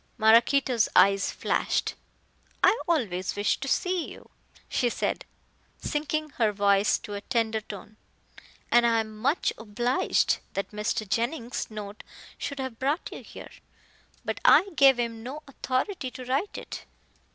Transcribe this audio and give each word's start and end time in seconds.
Maraquito's 0.17 0.89
eyes 0.95 1.29
flashed. 1.29 1.93
"I 2.63 2.75
always 2.87 3.35
wish 3.35 3.59
to 3.59 3.67
see 3.67 4.09
you," 4.09 4.31
she 4.67 4.89
said, 4.89 5.25
sinking 5.77 6.29
her 6.39 6.51
voice 6.51 6.97
to 6.97 7.13
a 7.13 7.21
tender 7.21 7.61
tone, 7.61 7.97
"and 8.71 8.87
I 8.87 9.01
am 9.01 9.15
much 9.15 9.53
obliged 9.59 10.39
that 10.53 10.71
Mr. 10.71 11.07
Jennings' 11.07 11.69
note 11.69 12.01
should 12.39 12.57
have 12.57 12.79
brought 12.79 13.11
you 13.11 13.21
here. 13.21 13.51
But 14.25 14.39
I 14.43 14.71
gave 14.75 14.97
him 14.99 15.21
no 15.21 15.43
authority 15.47 16.09
to 16.09 16.25
write 16.25 16.57
it." 16.57 16.85